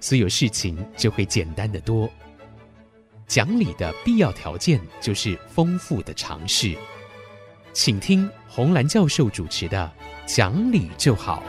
[0.00, 2.08] 所有事情就会简单的多。
[3.26, 6.76] 讲理的必要条件就是丰富的尝试。
[7.72, 9.92] 请听红蓝教授主持的
[10.34, 11.42] 《讲理就好》。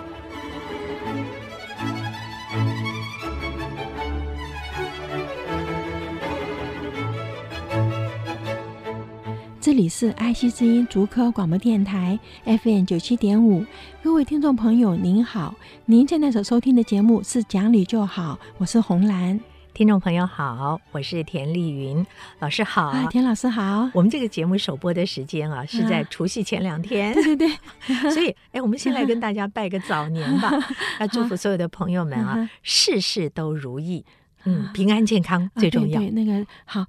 [9.77, 13.63] 里是爱惜之音竹科广播电台 FM 九七点五，
[14.01, 15.53] 各位听众朋友您好，
[15.85, 19.39] 您现在所收听的节目是讲理就好，我是红兰。
[19.75, 22.03] 听众朋友好，我是田丽云
[22.39, 23.87] 老师好，啊，田老师好。
[23.93, 27.49] 我们这个节目首播的时间啊是在除夕前两天，对对对，
[28.09, 30.51] 所以哎，我们先来跟大家拜个早年吧，
[30.99, 34.03] 要祝福所有的朋友们啊，事事都如意，
[34.45, 35.99] 嗯，平安健康最重要。
[35.99, 36.83] 对，对，那个好。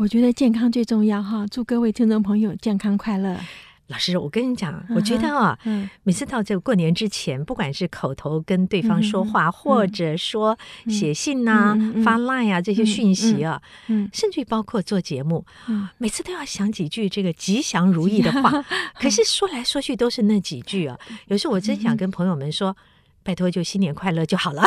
[0.00, 3.38] 我觉得健康最重要哈，祝各位听众朋友健康快乐。
[3.88, 13.60] 老师，我跟你讲，我觉得啊，嗯、每次到这个过年之前，不管是口头跟对方说话，嗯、或者说写信呐、啊、嗯、发 line 啊这些讯息啊，
[14.10, 20.98] 甚至于包括做节目，嗯，每次都要想几句这个吉祥如意的话，嗯、可是说来说去都是那几句啊。
[21.28, 22.74] 有时候我真想跟朋友们说。
[23.22, 24.62] 拜托，就新年快乐就好了。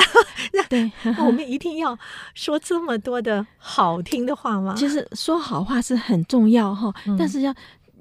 [0.53, 0.91] 那 对，
[1.25, 1.97] 我们一定要
[2.35, 4.75] 说这么多的好听的话吗？
[4.77, 7.53] 其实说好话是很重要哈，嗯、但是要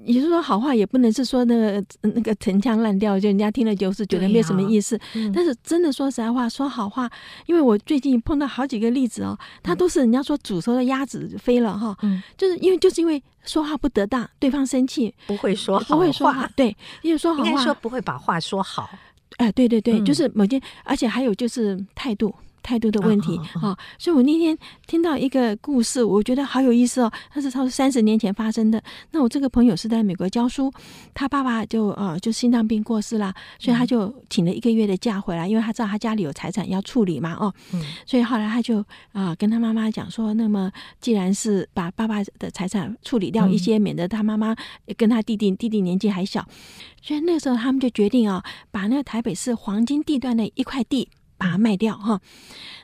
[0.05, 4.95] 也就是说好话也不能是说那个那个陈腔滥调，就人家听了就是觉得没有什么意思。
[4.97, 7.09] 啊嗯、但是真的说实在话，说好话，
[7.45, 18.89] 因为我最近碰到好几个例子哦，他都是人家说煮熟的鸭子飞了哈，嗯，就是因为就是因为说话不得当，对方生气，不会说好话，不会说话，对，因为说好话应该说不会把话说好。
[19.37, 22.33] 哎，对对对，就是某件，而且还有就是态度。
[22.63, 24.57] 态度的问题啊，所以我那天
[24.87, 27.11] 听到一个故事，我觉得好有意思哦。
[27.29, 28.81] 他是超三十年前发生的。
[29.11, 30.71] 那我这个朋友是在美国教书，
[31.13, 37.53] 他爸爸就呃就心脏病过世了，所以他就请了一个月的假回来，因为他知道他家里有财产要处理嘛，哦，
[38.05, 38.79] 所以后来他就
[39.11, 40.71] 啊、呃、跟他妈妈讲说，那么
[41.01, 44.55] 既然是把爸爸的财产处理掉一些，免得他妈妈
[44.97, 46.47] 跟他弟弟弟弟年纪还小，
[47.01, 51.09] 所以那时候他们就决定啊，把那个台北市黄金地段的一块地。
[51.43, 52.17] 把它卖掉哈，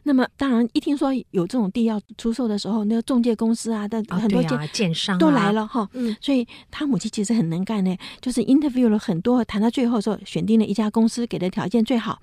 [0.03, 4.43] 那么当然一听说有这种地要出售的时候，那个中介公司啊的很多
[4.73, 12.19] 建商都来了哈，嗯，所以他母亲其实很能干呢，就是 interview 了很多，谈到最后说选定了一家公司给的条件最好，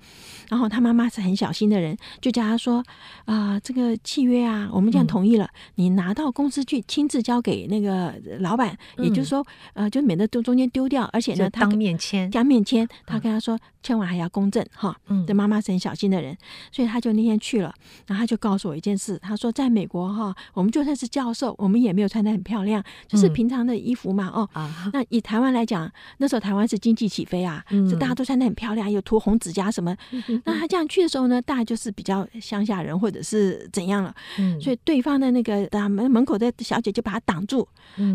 [0.49, 2.83] 然后他妈妈是很小心的人，就叫他说
[3.25, 9.43] 啊，这个契约啊，我们这样同意了，你拿到公司去亲自交给那个老板，也就是说
[9.73, 16.17] 呃，就免得中中间丢掉，而且呢，他当面签，当面签，他跟他说签完还要公证哈，嗯，这妈妈是很小心的。
[16.17, 16.26] 人，
[16.71, 17.73] 所以他就那天去了，
[18.05, 24.27] 然后他就告诉我一件事，他说在美国哈，我们就算是教授，我们也没有穿的很漂亮，就是平常的衣服嘛。
[24.27, 24.49] 哦，
[24.91, 29.95] 那以台湾来讲，那时候台湾是经济起飞啊，就大家都穿的很漂亮，有涂红指甲什么。
[30.43, 34.13] 那他这样去的时候呢，大家就是比较乡下人或者是怎样了。
[34.61, 37.67] 所以对方的那个大门门口的小姐就把他挡住，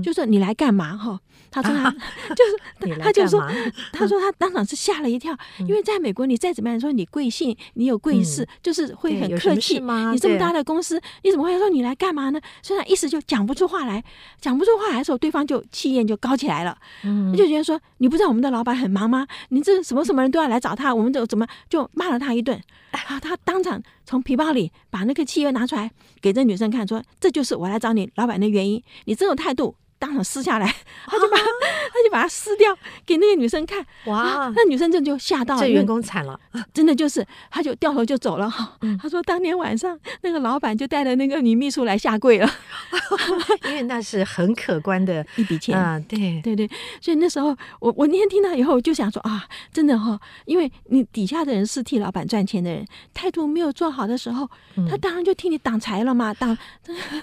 [0.05, 0.97] 就说你来干嘛？
[0.97, 1.19] 哈，
[1.51, 1.91] 他说他
[2.35, 3.41] 就是，他就说，
[3.93, 8.02] 他说他当场是吓了一跳，因为在美国你再怎么样说你贵姓，你有。
[8.03, 9.79] 有贵事，就是会很客气。
[10.13, 12.41] 你这么大的公司，你怎么会说你来干嘛呢？
[12.61, 14.03] 所以他一时就讲不出话来，
[14.41, 16.77] 讲不出话来的时候，对方就气焰就高起来了。
[17.05, 19.27] 嗯，就觉得说你不知道我们的老板很忙吗？
[19.51, 22.61] 你这什么什么人都要来找他，我们就怎么就骂了他一顿。
[22.91, 25.91] 啊，他当场从皮包里把那个契约拿出来
[26.21, 28.83] 给这女生看，说这就是我来找你老板的原因。
[29.05, 29.75] 你这种态度。
[30.03, 30.67] 当场撕下来，
[31.07, 32.77] 他就把 他就把它撕掉
[33.07, 33.87] 给那个女生看。
[34.07, 36.37] 哇，那女生这就吓到了，这员工惨了，
[36.75, 38.51] 真的就是，他就掉头就走了。
[38.51, 42.51] 哈，他说当天晚上那个老板就带着那个女秘书来下跪了，
[43.67, 46.01] 因为那是很可观的 一笔钱啊。
[46.09, 46.69] 对对对，
[47.01, 52.85] 所以那时候我我那天听到以后我就想说啊，真的哈，因为你底下的人是替老板赚钱的人，
[53.15, 54.51] 态度没有做好的时候，
[54.91, 56.35] 他当然就替你挡财了嘛。
[56.35, 56.59] 挡，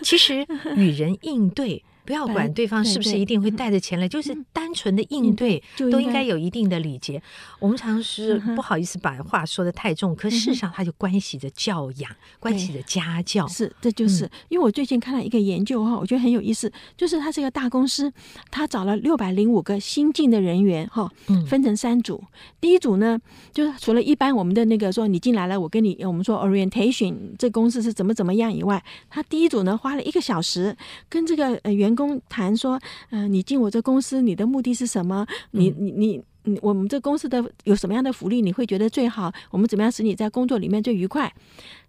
[0.02, 0.48] 其实
[0.78, 1.84] 与人应对。
[2.06, 7.22] 不要管对方是不是一定会带着钱来，就是单纯的应对，都应该有一定的礼节。
[7.60, 13.48] 我们常是不好意思把话说的太重，可事实上它就关系着教养，关系着家教。
[13.48, 14.30] 是，这就是。
[14.50, 18.12] 因为我最近看了一个研究哈，我觉得很有意思，就是它是一个大公司，
[18.50, 21.12] 他找了六百零五个新进的人员哈，
[21.48, 22.24] 分成三组。
[22.60, 23.20] 第一组呢，
[23.52, 30.76] 就是除了一般我们的那个说你进来了，我跟你我们说 orientation 这公司是怎么怎么样以外，他第一组呢花了一个小时
[31.08, 32.10] 跟这个呃员工。
[32.10, 32.80] 公谈说，
[33.10, 35.28] 嗯、呃，你进我这公司，你的目的是什么？
[35.52, 39.30] 你你你你，我们这公司的有什么样的福利，你会觉得最好？
[39.52, 41.30] 我们怎么样使你在工作里面最愉快？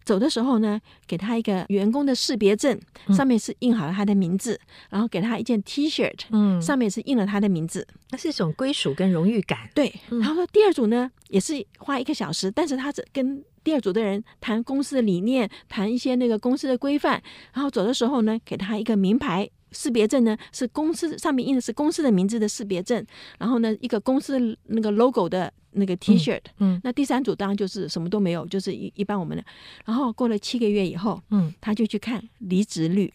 [0.04, 2.76] 走的时候呢，给他一个员工的识别证，
[3.16, 9.70] 上面是印好了他的名字，嗯、然后给他一件 T-shirt，嗯，上面是印了他的名字，那是一种归属跟荣誉感。
[9.76, 13.44] 对，然后说第二组呢，也是花一个小时，但是他是跟。
[13.62, 17.22] 第二组的人谈公司的理念，谈一些那个公司的规范，
[17.52, 23.04] 然后走的时候呢，给他一个名牌识别证呢，是公司上面印的是公司的名字的识别证，
[23.38, 26.42] 然后呢，一个公司那个 logo 的那个 T-shirt。
[26.58, 29.44] 嗯，那第三组当然就是什么都没有，就是一一般我们的。
[29.84, 33.12] 然后过了七个月以后，嗯，他就去看离职率，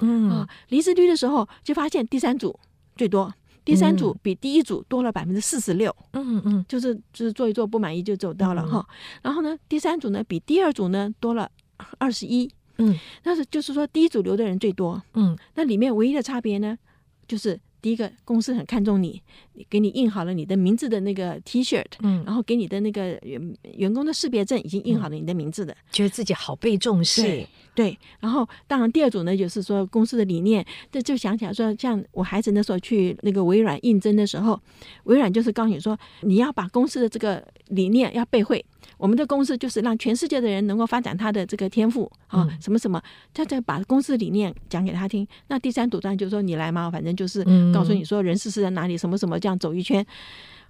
[0.00, 2.58] 嗯啊，离职率的时候就发现第三组
[2.96, 3.32] 最多。
[3.64, 8.82] 第三组比第一组多了百分之四十六，嗯嗯，就是就是做一做不满意就走掉了哈。
[9.20, 11.50] 然后呢，第三组呢比第二组呢多了
[11.98, 16.78] 二十一，嗯，但是就是说第一组留的人最多，嗯，那里面唯一的差别呢，
[17.26, 17.60] 就是。
[17.80, 19.22] 第一个公司很看重你，
[19.70, 27.22] 给你印好了你的名字的那个 T-shirt，嗯，然后给你的那个员员工的识别证已经印好了你的名字的，觉得自己好被重视。
[27.22, 34.60] 对，对，然后当然第二种呢，就是说公司的理念，这就想起来说，像我孩子那时候去那个微软应征的时候，
[35.04, 38.64] 微软就是告诉你说，你要把公司的这个理念要背会。
[38.96, 43.00] 我们的公司就是让全世界的人能够发展他的这个天赋啊，什么什么，
[43.32, 45.26] 他再把公司理念讲给他听。
[45.46, 50.04] 那第三组当然就是说你来嘛，反正就是告诉你说人事是在哪里，什么什么这样走一圈。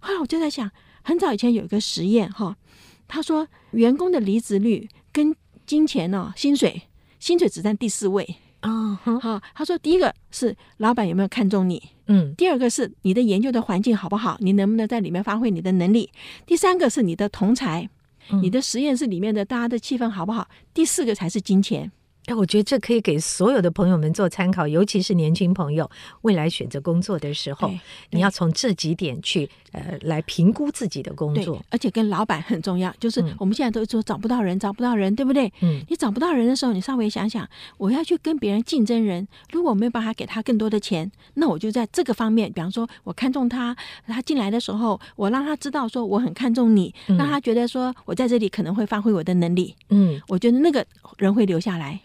[0.01, 0.71] 后来我就在想，
[1.03, 2.57] 很早以前有一个实验哈，
[3.07, 5.35] 他说员工的离职率跟
[5.67, 6.83] 金钱呢，薪水，
[7.19, 8.95] 薪水只占第四位啊。
[8.95, 16.11] 好，他说第一个是老板有没有看中你，嗯，第二个是你的研究的环境好不好，你能不能在里面发挥你的能力，
[16.47, 17.89] 第三个是你的同侪。
[18.43, 20.49] 你的实验室里面的大家的气氛好不好？
[20.75, 21.91] 第四个才是金钱。
[22.29, 25.91] 哎，我觉得这可以给所有的朋友们做参考，尤其是年轻朋友
[26.21, 27.73] 未来选择工作的时候，
[28.11, 32.95] 你要从这几点去呃来评估自己的工作，而且跟老板很重要。
[33.01, 35.51] 就是我们现在都说找不到人，找不到人，对不对？
[35.63, 37.49] 嗯，你找不到人的时候，你稍微想想，
[37.79, 43.75] 我要去跟别人竞争人，如果我没有办法给他更多的钱，那我就在这个方面，比方说我看中他，
[44.07, 49.75] 他进来的时候，我让他知道说我很看重你，让他觉得说我在这里可能会发挥我的能力。
[49.89, 50.85] 嗯，我觉得那个
[51.17, 51.99] 人会留下来。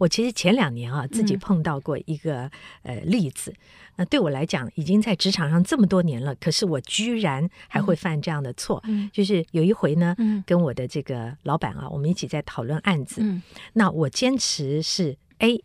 [0.00, 2.50] 我其实前两年啊，自己碰到过一个、
[2.84, 3.54] 嗯、呃例子，
[3.96, 8.82] 那对我来讲，已经在职场上这么多年了，可是我居然还会犯这样的错。
[8.86, 13.20] 嗯、就是有一回呢，嗯、跟我的这个老板啊，我们一起在讨论案子。
[13.22, 13.42] 嗯、
[13.74, 15.62] 那我坚持是 A，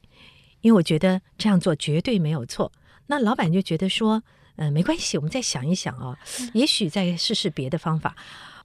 [0.60, 2.74] 因为我觉得这样做绝对没有错。
[3.08, 4.22] 那老板就觉得说，
[4.58, 6.20] 嗯、呃，没关系，我们再想一想啊，
[6.54, 8.14] 也许再试试别的方法。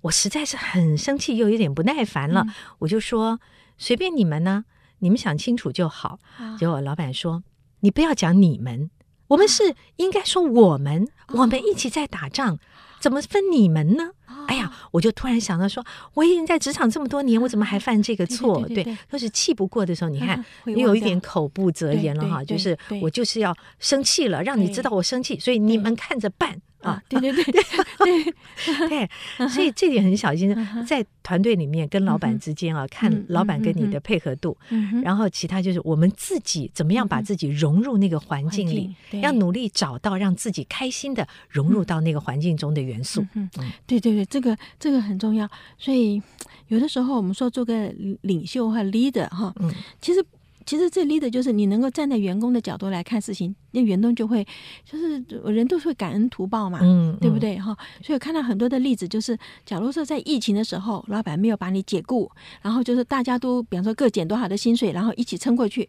[0.00, 3.40] 我实在是很生气，又有点不耐烦了，嗯、我就说
[3.78, 4.64] 随便你们呢。
[5.00, 6.18] 你们想清楚就好。
[6.58, 7.42] 结果老板说
[7.80, 8.90] ：“你不要讲你们，
[9.28, 12.58] 我们是应该说我们，我们一起在打仗，
[13.00, 14.12] 怎么分你们呢？”
[14.46, 15.84] 哎呀，我就突然想到说，
[16.14, 18.66] 我已经在职场这么多年，我怎么还犯这个错？
[18.68, 26.60] 对，都是气不过的时候，你看，你有一点口不择言了哈，就是我就是要生气了，让你知道我生气，所以你们看着办。
[26.80, 28.34] 啊，对对对对对。
[28.88, 29.10] 对，
[29.50, 30.56] 所以这点很小心，
[30.88, 34.56] 在团队里面跟老板之间啊，看老板跟你的配合度，
[35.02, 43.26] 然后其他就是我们自己怎么样把自己融入那个环境里，要努力找到让自己开心的融入到那个环境中的元素。
[43.34, 43.50] 嗯，
[43.86, 45.48] 对对对，这个这个很重要。
[45.78, 46.22] 所以
[46.68, 50.24] 有的时候我们说做个领袖和 leader 哈，嗯，其实。
[50.66, 54.46] 其实这 leader 就是你能够站在员工的角度来看事情，那员工就会
[54.84, 57.76] 就是人都会感恩图报嘛，嗯，对不对哈？
[58.04, 62.30] 所以看到很多的例子，就是假如说在疫情的时候，老板没有把你解雇，
[62.62, 65.88] 然后就是大家都比方说各减多少的薪水，然后一起撑过去。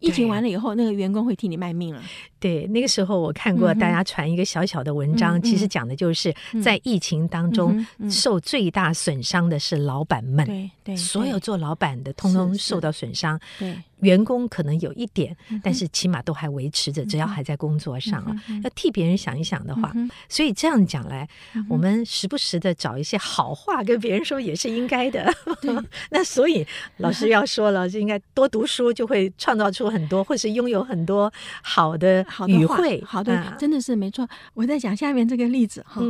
[0.00, 2.02] 疫情完了以后，那个员工会替你卖命了。
[2.38, 10.44] 对，那个时候我看过大家传一个小小的文章，其实讲的就是在疫情当中受最大损伤的是老板们。
[10.46, 13.40] 对对，所有做老板的通通受到损伤。
[13.58, 19.92] 对，员工可能有一点，但是起码都还维持着，只要还在工作上啊，要替别人想一想的话，
[20.28, 21.28] 所以这样讲来，
[21.68, 25.32] 我们时不时的找一些好话跟别人说也是应该的。
[26.10, 26.66] 那所以
[26.98, 33.02] 老师要说了，就应该多读书，就会创造出很多，或是拥有很多好的语汇。
[33.06, 34.28] 好的，真的是没错。
[34.54, 36.02] 我在讲下面这个例子哈，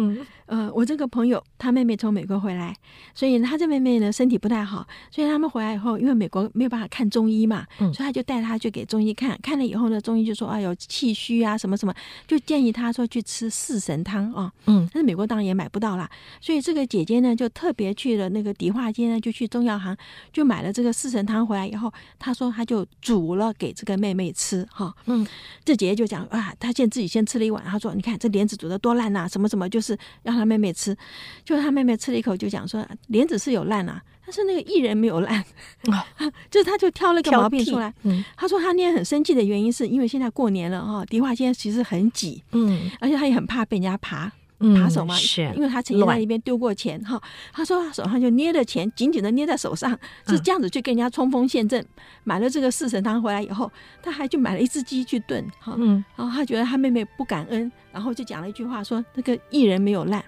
[0.46, 2.74] 呃，我这个朋友他妹妹从美国回来，
[3.14, 7.64] 所以他这妹妹呢身体不太好，所以他们回来以后，因为美国没有办法看中医嘛。
[7.78, 11.94] 所以他就带他去给中医看，看了以后呢，中医就说：“哎呦，气虚啊，什么什么，
[12.26, 16.10] 就建议他说去吃四神汤啊。”嗯，但是美国当然也买不到啦。
[16.40, 19.96] 所以这个姐姐呢，就特别去了那个迪化街呢，就去中药行，
[20.32, 24.94] 就买了这个四神汤回来以后，她说她就煮了给这个妹妹吃哈。
[25.06, 25.26] 嗯，
[25.64, 30.96] 这姐姐就讲啊，她现在自己先吃了一碗，她说：“你看这莲子煮的多烂呐，什么什么，就是让她妹妹吃。”
[31.44, 35.40] 就她妹妹吃了一口，就讲说：“莲子是有烂啊。”但是那个艺人没有烂，
[35.84, 36.04] 哦、
[36.50, 37.94] 就是他就挑了个毛病出来。
[38.02, 47.22] 嗯、他说他那天很生气的原因是因为现在过年了哈，迪化街其实很挤，嗯，而且他也很怕被人家爬扒手嘛，是，因为他曾经在那边丢过钱哈。
[47.52, 51.86] 他说他手上就捏着钱，紧紧的捏在手上，嗯、是这样子去跟人家冲锋陷阵。
[52.24, 53.70] 买了这个四神汤回来以后，
[54.02, 60.24] 他还去买了一只鸡去炖哈，嗯，然后他觉得他妹妹不感恩，然后就讲了一句话说那个艺人没有烂。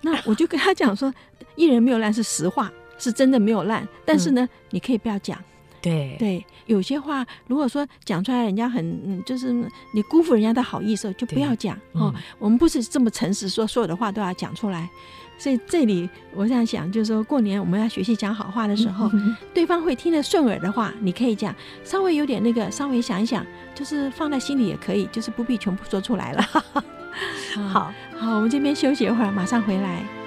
[0.00, 1.12] 那我就跟他讲说，
[1.54, 2.72] 艺人没有烂是实话。
[3.02, 5.36] 是真的没有烂，但是呢，嗯、你可以不要讲。
[5.80, 9.52] 对对，有些话如果说讲出来，人家很嗯，就是
[9.92, 12.12] 你辜负人家的好意思，就不要讲哦。
[12.14, 14.88] 嗯、我们不是这么诚实，说所有的话都要讲出来。
[15.36, 23.44] 所以这里我这样想，就是说过年我们要学习讲好话的时候，嗯、对方会听得顺耳的话，你可以讲；稍微有点那个，稍微想一想，
[23.74, 26.42] 就是放在心里也可以，就是不必全部说出来了。
[27.68, 30.21] 好好，我们这边休息一会儿，马上回来。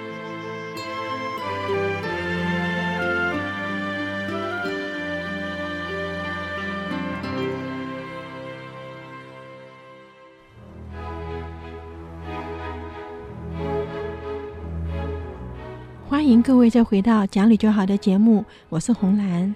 [16.26, 19.54] 欢迎各位再回到讲理就好的节目，我是红兰。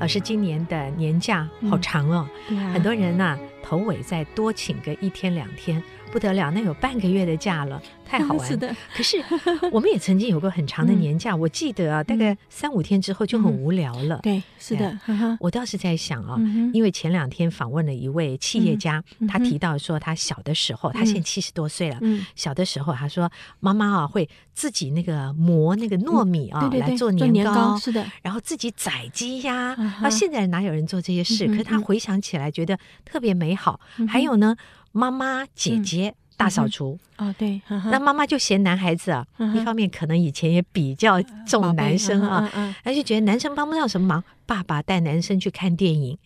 [0.00, 0.18] 老师。
[0.18, 5.82] 今年的年假好长哦，嗯啊、很多人呐、啊、头尾再多请个一天两天。
[6.12, 8.46] 不得了，那有半个月的假了，太好玩。
[8.48, 9.22] 是的，可是
[9.72, 14.20] 我们也曾经有过很长的年假，我记得啊，大概三五天之后就很无聊了。
[14.22, 14.96] 对，是的。
[15.40, 16.38] 我倒是在想啊，
[16.72, 21.98] 因为前两天访问了一位企业家，他提到说他小的时候，他现在七十多岁了，
[22.36, 29.74] 小的时候他说妈妈啊会自己那个磨那个糯米啊来做年糕，是的，然后自己宰鸡呀。
[30.00, 31.48] 啊，现在哪有人做这些事？
[31.48, 33.80] 可是他回想起来觉得特别美好。
[34.06, 34.54] 还有呢。
[34.92, 36.98] 妈妈、姐姐大扫除。
[37.18, 37.60] 哦，对，
[37.90, 42.50] 那妈妈就嫌男孩子啊，一方面可能以前也比较重男生啊，
[42.82, 46.18] 而且觉得男生帮不上什么忙，爸爸带男生去看电影，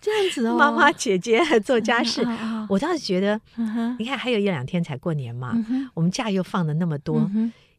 [0.00, 0.56] 这样子哦。
[0.58, 2.26] 妈妈、姐姐做家事，
[2.68, 3.40] 我倒是觉得，
[4.00, 5.54] 你看还有一两天才过年嘛，
[5.94, 7.30] 我们假又放了那么多，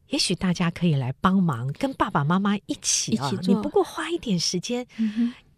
[0.07, 4.87] 也许大家可以来帮忙，跟爸爸妈妈一起啊，你不过花一点时间。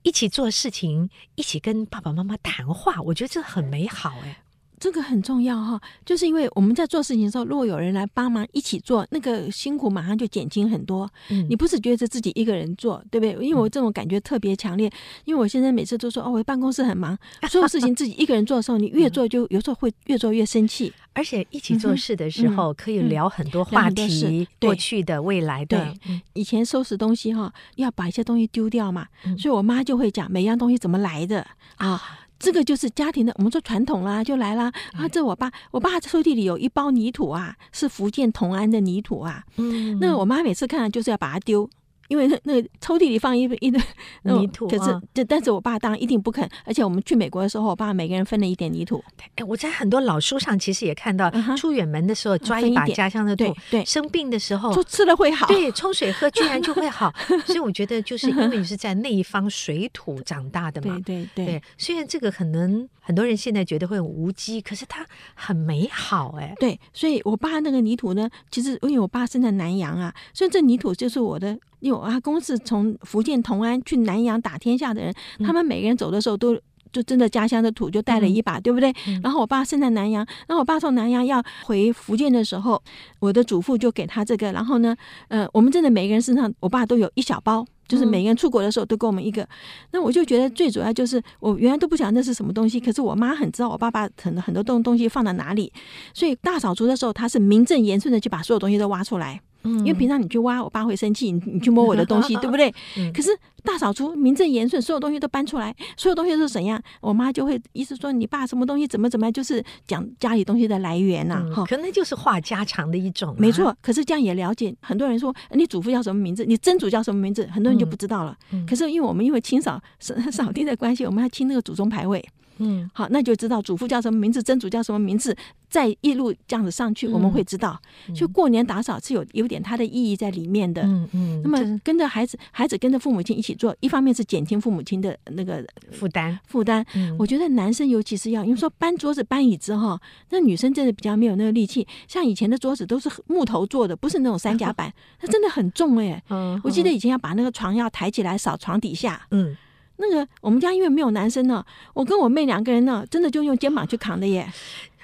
[0.04, 4.44] 一起做事情，一起跟爸爸妈妈谈话，我觉得这很美好哎。
[4.84, 11.10] 这个很重要哈，就是因为我们在做事情的时候，如果有人来帮忙一起做，那个辛苦马上就减轻很多。
[11.30, 13.32] 嗯，你不是觉得自己一个人做，对不对？
[13.48, 14.92] 因为我这种感觉特别强烈，
[15.24, 17.18] 因为我现在每次都说哦，我办公室很忙，
[17.50, 20.92] 所有事情自己一个人做的时候，你越做就有时候会越做越生气。
[21.14, 25.94] 而且一起做事的时候，可以聊很多话题，过去的、未来的。
[26.34, 31.48] 以前收拾东西哈，要把一些东西丢掉嘛，所以我妈就会讲每样东西怎么来的
[31.78, 32.02] 啊。
[32.44, 34.70] 这个就是家庭的，我们说传统啦，就来啦。
[34.92, 39.46] 啊，这我爸，我爸抽屉里有一包泥土啊，是福建同安的泥土啊。
[39.56, 41.70] 嗯，那我妈每次看了就是要把它丢。
[42.14, 43.82] 因为那那个抽屉里放一一堆
[44.22, 49.04] 泥土，可是这但是我爸当然一定不肯，而且我们去美国的时候，我爸每个人分了一点泥土。
[49.36, 57.12] 哎，我在很多老书上其实也看到，出远门的时候抓一把家乡的土，对，生病的时候就吃了会好，对，冲水喝居然就会好。
[57.48, 61.64] 所以我觉得就是因为你是在那一方水土长大的嘛，对对对。
[61.80, 65.04] 虽然这个可能很多人现在觉得会很无稽，可是它
[65.34, 66.54] 很美好哎。
[66.60, 71.58] 对，所以我爸那个泥土呢，其实因为我爸生在南洋啊，所以这泥土就是我的。
[71.84, 75.14] 因为我阿公是从福建同安去南洋打天下的人，
[75.46, 76.58] 他们每个人走的时候都
[76.94, 78.94] 就真的家乡的土就带了一把，对不对？
[79.22, 82.82] 然后我爸生在南洋，然后我爸从南洋要回福建的时候，
[83.20, 84.54] 我的祖父就给他这个。
[84.54, 84.96] 然后呢，
[85.28, 89.46] 呃，我们真的每个人身上，我爸都有一小包，就是每个人出国的时候都给我们一个。
[89.92, 95.70] 那我就觉得最主要就是我原来都不晓得那是什么东西，可是我妈很知道我爸爸很很多东东西放到哪里，
[96.14, 99.42] 所以大扫除的时候他是名正言顺的就把所有东西都挖出来。
[99.64, 102.74] 嗯，因为平常你去挖，我爸会生气，你你去摸我的东西， 对不对？
[102.98, 103.30] 嗯、可是
[103.64, 106.82] 大扫除名正言顺，所有东西都搬出来，所有东西都是怎样？
[107.02, 113.76] 我妈就会意思说，你爸什么东西怎么怎么样，就是讲家里东西的来源呐、啊，哈、嗯，可能就是话家常的一种、啊，没错。
[113.82, 118.36] 可是这样也了解，很多人说你祖父叫什么名字，你曾祖叫什么名字，很多人就不知道了。
[118.68, 122.24] 可是因为我们因为清扫扫扫地的关系，我们要清那个祖宗牌位。
[122.58, 125.36] 嗯，好，那就知道祖父叫什么名字，曾祖叫什么名字，
[125.70, 127.80] 再一路这样子上去，我们会知道。
[128.08, 130.84] 嗯、就过年打扫是有有点它的意义在里面的。
[130.84, 131.12] 嗯嗯。
[131.14, 136.86] 嗯，那么跟着孩子，孩子跟着父母亲一起做，一方面是减轻父母亲的那个负担负担。
[136.96, 141.88] 嗯、我觉得男生尤其是要，因为说搬桌子搬椅子哈，那女生真的比较没有那个力气。
[142.08, 146.24] 像以前的桌子都是木头做的，不是那种三 甲板，它真的很重哎、欸。
[146.30, 146.62] 嗯。
[146.64, 149.26] 我记得以前要把那个床要抬起来扫床底下。
[149.32, 149.56] 嗯。
[149.98, 154.52] 那个我们家因为没有男生呢，我跟我妹两个人呢，真的就用肩膀去扛的耶。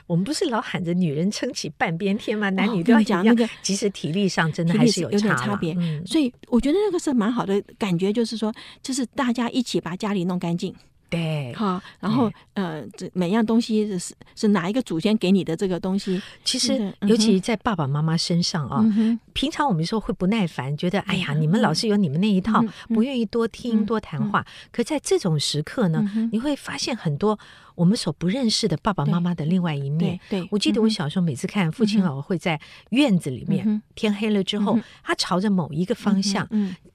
[0.08, 2.50] 我们不是老喊着女人撑起半边天吗？
[2.50, 5.76] 男女都要讲那个，其实体力上真的还是有有点差别。
[5.78, 10.74] 嗯，所以我觉得那个是蛮好的感觉，就是说，就是大家一起把家里弄干净。
[11.10, 16.22] 对，好，然后呃，这每样东西是是哪一个祖先给你的这个东西？
[16.44, 18.86] 其实，尤其在爸爸妈妈身上啊，
[19.34, 24.46] 平常我们说会不耐烦，觉得哎呀，你们老是有你们那一套，不愿意多听多谈话。
[24.72, 27.40] 可在这种时刻呢，你会发现很多
[27.74, 30.20] 我们所不认识的爸爸妈妈的另外一面。
[30.30, 32.60] 对，我记得我小时候每次看父亲老会在
[32.92, 36.48] 院子里面，天黑了之后，他朝着某一个方向。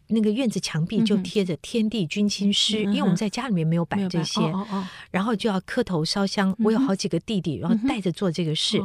[0.09, 4.41] 那个院子墙壁就贴着“天地君亲师”，因为我们在家里面没有摆这些，
[5.11, 6.55] 然后就要磕头烧香。
[6.59, 8.79] 我有好几个弟弟，然后带着做这个事，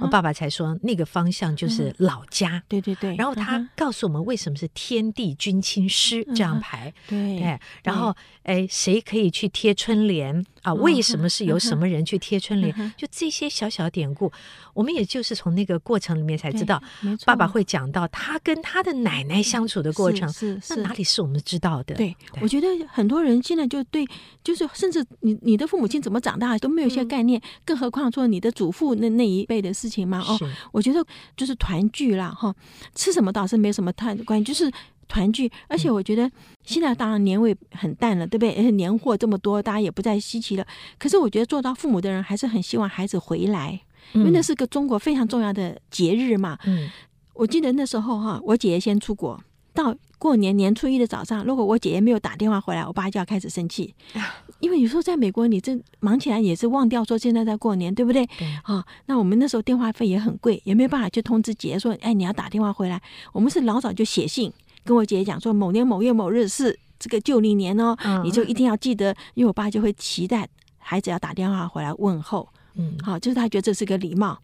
[0.00, 2.62] 我爸爸才说那个方向就是老家。
[2.68, 3.16] 对对对。
[3.16, 6.92] 然后他告诉我们为什么是“天地君亲师”这样排。
[7.08, 7.58] 对。
[7.82, 10.72] 然后哎，谁可以去贴春联啊？
[10.74, 12.94] 为什么是由什么人去贴春联？
[12.96, 14.30] 就这些小小典故，
[14.72, 16.82] 我们也就是从那个过程里面才知道，
[17.24, 20.30] 爸爸会讲到他跟他的奶奶相处的过程。
[20.60, 20.76] 是。
[20.76, 21.94] 那哪里是我们知道的？
[21.94, 24.06] 对，我觉得很多人现在就对，
[24.44, 30.20] 就是甚至你你的父母亲怎么长大都没有一些概念，更何况说你的祖父那那一辈的事情嘛。
[30.20, 30.38] 哦，
[30.72, 31.04] 我觉得
[31.36, 32.54] 就是团聚啦，哈，
[32.94, 34.70] 吃什么倒是没什么太关系，就是
[35.08, 35.50] 团聚。
[35.68, 36.30] 而且我觉得
[36.64, 38.54] 现在当然年味很淡了，对不对？
[38.56, 40.66] 而且年货这么多，大家也不再稀奇了。
[40.98, 43.80] 可是我觉得做到父母的人还是很希望孩子回来，
[44.12, 46.58] 因为那是个中国非常重要的节日嘛。
[46.64, 46.88] 嗯，
[47.34, 49.40] 我记得那时候哈，我姐姐先出国。
[49.72, 53.94] 到过年年初一的早上，如果我姐姐没有打电话回来，我爸就要开始生气，
[54.60, 58.26] 因为有时候在美国，你这忙起来也是忘掉说现在在过年，对不对？
[58.38, 58.46] 对。
[58.64, 63.00] 啊，那我们那时候电话费也很贵，也没有办法去通知姐姐说，哎，你要打电话回来。
[63.32, 64.52] 我们是老早就写信
[64.84, 74.38] 跟我姐姐讲说，某年某月某日是这个旧历年哦，你就一定要记得，因为我爸就会期待孩子要打电话回来问候，嗯，好，就是他觉得这是个礼貌。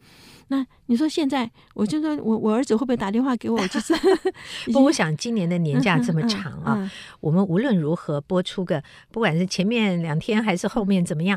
[0.49, 3.59] 那你说现在，我就说我我儿子会不会打电话给我？
[3.69, 3.93] 就是
[4.73, 11.37] 不，我想今年的年假这么长啊，嗯嗯嗯、我们无论如何播出个，不管是前面两天还是后面怎么样，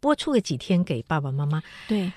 [0.00, 1.62] 播出个几天给爸爸妈妈。
[1.88, 2.12] 对，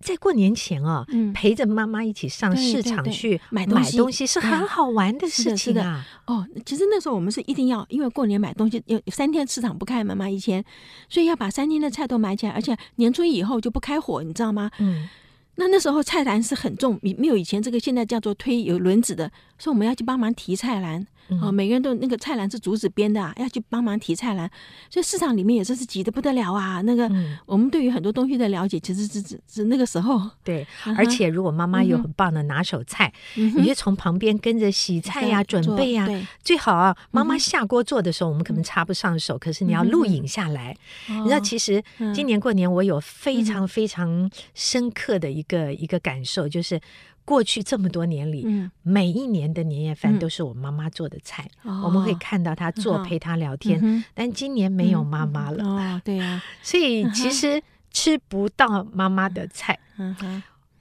[0.00, 6.02] 在过年前啊，嗯、陪着妈妈一起上市场去买东西，东西是很好玩的事情啊。
[6.26, 10.64] 哦，其实那时候我们是一定要，因为过年买东西有三天市场不开门嘛，以前，
[11.10, 14.70] 所以要把三天的菜都买起来，而且年初一以后就不开火，你知道吗？
[14.78, 15.10] 嗯。
[15.56, 21.06] 那那时候菜篮是很重，没没有以前这个现在叫做推有轮子的，所以我们要去帮忙提菜篮。
[21.40, 24.50] 啊，每个人都那个菜篮是竹子编的啊，要去帮忙提菜篮，
[24.90, 26.80] 所以市场里面也真是挤得不得了啊。
[26.82, 27.10] 那个，
[27.46, 30.20] 我们对于很多东西的了解，其实是是是那个时候。
[30.42, 36.08] 对，而且如果妈妈有很棒的拿手菜，你就从旁边跟着洗菜呀、准备呀。
[36.42, 40.76] 最好啊，妈妈下锅做的时候，我们可能插不上手，可是你要录影下来。
[41.08, 41.82] 你知道，其实
[42.14, 46.78] 今年过年我有非常非常深刻的一个一个感受，就是。
[47.24, 53.80] 过去这么多年里，嗯、每一年的年夜饭都是我妈妈做的菜，嗯、我们会看到她做，陪她聊天。
[53.82, 59.78] 嗯、但今年没有妈妈了，哦，对呀、啊， 所以其实吃不到妈妈的菜。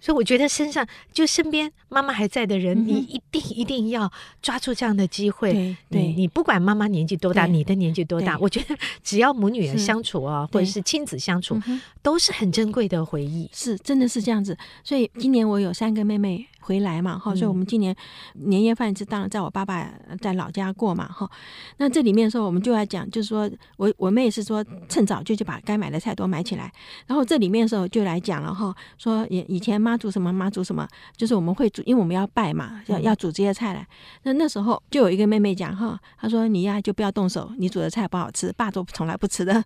[0.03, 4.11] 所以我觉得身上就身边妈妈还在的人，你一定一定要
[4.41, 5.73] 抓住这样的机会。
[5.89, 11.57] 对，你不管妈妈年纪多大，你的年纪多大，我觉得只要母女相处啊，或者是亲子相处，
[12.01, 13.49] 都是很珍贵的回忆。
[13.53, 14.57] 是，真的是这样子。
[14.83, 17.95] 所以今年我有三个妹妹回来嘛，哈，所以我们今年
[18.33, 19.89] 年夜饭是当然在我爸爸
[20.19, 21.31] 在老家过嘛，哈。
[21.77, 26.69] 那这里面的时候，我们就要讲，就是说我我妹是说趁早就去把该买的菜都买起来。
[27.07, 29.92] 然后这里面的时候就来讲了哈，说以以前妈。
[29.93, 33.87] 妈煮什么，妈煮什么，就是我们会煮，因为我们要拜嘛，要要煮这些菜来。
[34.23, 39.53] 那那时候就有一个妹妹讲哈，她说你呀就不要动手，你煮的菜不好吃，爸都从来不吃的。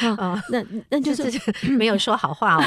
[0.18, 1.24] 哦，那那就是
[1.72, 2.62] 没有说好话哦，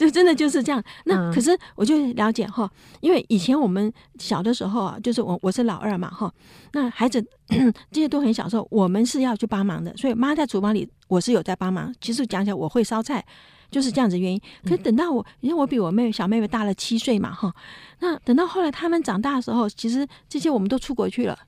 [0.00, 0.82] 就真的就是这样。
[1.04, 2.68] 那可是我就了解哈，
[3.00, 6.32] 因为以前我们小的时候啊，就是我我是老二嘛哈，
[6.72, 7.24] 那孩子
[7.92, 11.94] 这些都很小的时候，我们是要去帮忙的，所以妈在厨房里，我是有在帮忙。
[12.00, 13.24] 其实讲起来，我会烧菜。
[13.70, 17.54] 就是这样子原因，可是等到我，因为我比我妹妹小妹妹大了七岁嘛，哈，
[18.00, 21.38] 那等到后来他们长大的时候，其实这些我们都出国去了，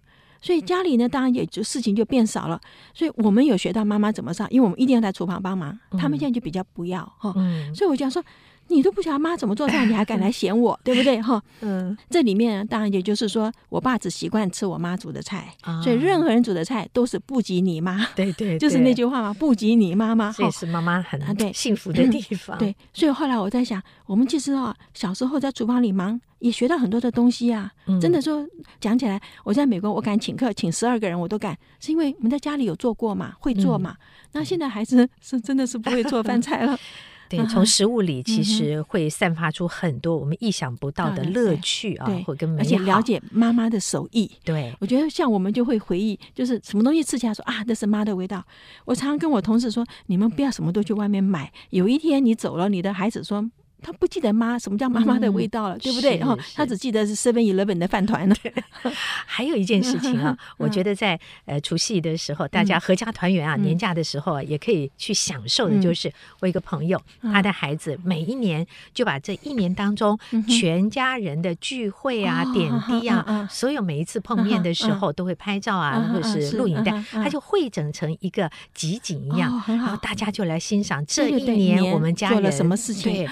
[0.41, 2.61] 所以家里呢，当然也就事情就变少了，
[2.95, 7.33] 所以我们有学到妈妈怎么上，因为我们一定要在厨房帮忙，他们现在就比较不要哈，
[7.75, 8.23] 所以我讲说。
[8.71, 11.21] 你都不晓得妈怎么做菜， 你还敢来嫌我，对不对？
[11.21, 15.53] 哈，嗯，这里面当然也就是说，我爸只习惯吃我妈煮的菜，
[15.83, 18.07] 所以任何人煮的菜都是不及你妈。
[18.15, 20.33] 对 对，就是那句话嘛，不及你妈妈。
[20.33, 22.57] 这是妈妈很对幸福的地方。
[22.59, 27.71] 对，所以后来我在想，我们其实啊，小时候在厨房里忙，也学到很多的东西啊。
[28.01, 28.47] 真的说
[28.81, 33.97] 讲起来，我在美国，我敢请客，请十二个人我都敢，是因为我们在家里有做过嘛，会做嘛。
[34.33, 36.79] 那现在孩子是真的是不会做饭菜了。
[37.39, 44.29] 对，从食物里其实会散发出很多我们意想不到的乐趣啊，或跟而且了解妈妈的手艺。
[44.45, 48.45] 对，我觉得像我们就会回忆，就是什么东西吃起来说啊，那是妈的味道。
[48.85, 53.49] 我常常跟我同事说，你们不要什么都去外面买，有一天你走了，你的孩子说。
[53.83, 56.17] 他不记得妈什么叫妈妈的味道了，嗯、对不对？
[56.19, 58.37] 然后他只记得是 Seven Eleven 的饭团了。
[59.27, 83.29] 还有一件事情啊， 我觉得在呃除夕的时候，大家合家团圆啊，嗯、年假的时候啊，也可以去享受的，就是我一个朋友，嗯、他的孩子每一年就把这一年当中全家人的聚会啊、嗯、点滴啊，嗯、所有每一次碰面的时候都会拍照啊，嗯、或者是录影带，嗯、他就汇整成一个集锦一样，哦、然后大家就来欣赏这一年我们家人做了什么事情。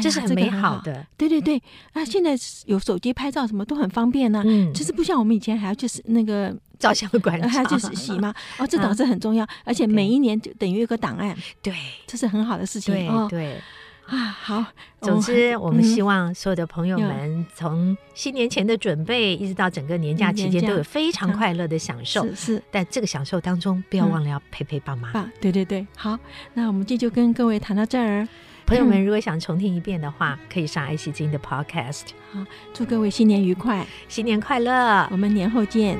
[0.00, 1.60] 这是很美好的，对对对。
[1.92, 4.42] 啊，现在有手机拍照，什么都很方便呢。
[4.46, 8.32] 嗯，其实不像我们以前还要去那个照相馆，还要去洗嘛。
[8.58, 11.36] 哦，这倒是很重要，而且每一年就等于一个档案。
[11.60, 11.74] 对，
[12.06, 12.94] 这是很好的事情。
[12.94, 13.60] 对对
[14.06, 14.64] 啊，好。
[15.00, 22.24] 总之，我们希望所有的朋友们，从新年前的准备，一直到整个年假期间，都有非常快乐的享受。
[22.28, 25.12] 是是，但这个享受当中，不要忘了要陪陪爸妈。
[25.40, 26.18] 对对对，好。
[26.54, 28.26] 那我们今天就跟各位谈到这儿。
[28.72, 32.04] 朋友们，如果想重听一遍的话，可以上爱惜金的 Podcast。
[32.32, 35.98] 好，祝各位新年愉快，新年快乐，我们年后见。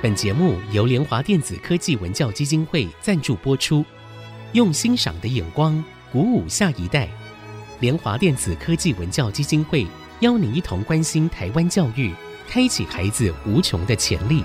[0.00, 3.84] 本节目由联华电子科技文教基金会赞助播出，
[4.54, 7.06] 用欣赏的眼光鼓舞下一代。
[7.80, 9.86] 联华电子科技文教基金会
[10.20, 12.14] 邀您一同关心台湾教育，
[12.48, 14.42] 开启孩子无穷的潜力。